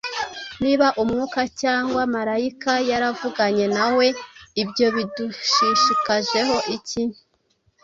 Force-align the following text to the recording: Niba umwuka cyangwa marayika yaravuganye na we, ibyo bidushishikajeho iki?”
Niba 0.63 0.87
umwuka 1.01 1.41
cyangwa 1.61 2.01
marayika 2.13 2.73
yaravuganye 2.89 3.65
na 3.77 3.87
we, 3.95 4.07
ibyo 4.63 4.87
bidushishikajeho 4.95 6.57
iki?” 6.75 7.01